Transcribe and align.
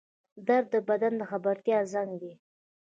درد 0.47 0.65
د 0.73 0.75
بدن 0.89 1.13
د 1.17 1.21
خبرتیا 1.31 1.79
زنګ 1.93 2.11
دی 2.21 2.33